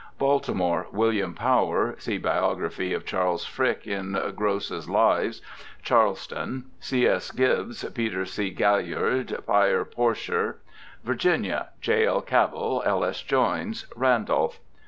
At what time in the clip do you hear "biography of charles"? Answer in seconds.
2.17-3.45